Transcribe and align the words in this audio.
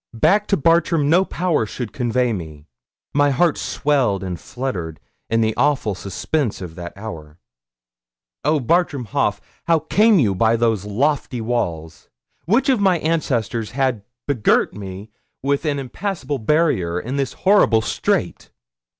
Back 0.15 0.47
to 0.47 0.57
Bartram 0.57 1.11
no 1.11 1.23
power 1.23 1.67
should 1.67 1.93
convey 1.93 2.33
me. 2.33 2.65
My 3.13 3.29
heart 3.29 3.55
swelled 3.55 4.23
and 4.23 4.39
fluttered 4.39 4.99
in 5.29 5.41
the 5.41 5.55
awful 5.55 5.93
suspense 5.93 6.59
of 6.59 6.73
that 6.73 6.93
hour. 6.97 7.37
Oh, 8.43 8.59
Bartram 8.59 9.05
Haugh! 9.05 9.35
how 9.65 9.77
came 9.77 10.17
you 10.17 10.33
by 10.33 10.55
those 10.55 10.85
lofty 10.85 11.39
walls? 11.39 12.09
Which 12.45 12.67
of 12.67 12.79
my 12.79 12.97
ancestors 12.97 13.73
had 13.77 14.01
begirt 14.25 14.73
me 14.73 15.11
with 15.43 15.65
an 15.65 15.77
impassable 15.77 16.39
barrier 16.39 16.99
in 16.99 17.17
this 17.17 17.33
horrible 17.33 17.83
strait? 17.83 18.49